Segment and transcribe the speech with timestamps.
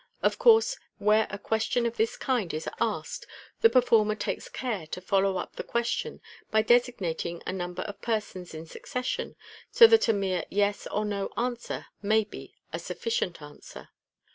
[0.23, 3.27] Of course, where a question of this kind is asked,
[3.61, 8.55] the performer takes care to follow up the question by designating a number of persons
[8.55, 9.35] in succession,
[9.69, 11.29] so that a mere" Yes '* or" No"
[12.01, 13.89] may be a sufficient answer.